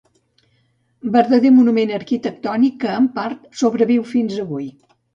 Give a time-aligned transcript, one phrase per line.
[1.17, 4.71] Verdader monument arquitectònic, que en part sobreviu fins avui.